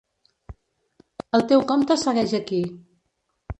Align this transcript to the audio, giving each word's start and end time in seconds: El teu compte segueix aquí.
El 1.39 1.45
teu 1.53 1.63
compte 1.73 1.99
segueix 2.07 2.35
aquí. 2.41 2.65